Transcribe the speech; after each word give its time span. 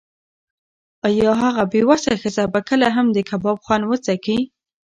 ایا 1.07 1.31
هغه 1.43 1.63
بې 1.71 1.81
وسه 1.89 2.11
ښځه 2.21 2.43
به 2.53 2.59
کله 2.69 2.87
هم 2.95 3.07
د 3.11 3.17
کباب 3.29 3.57
خوند 3.65 3.83
وڅکي؟ 3.87 4.39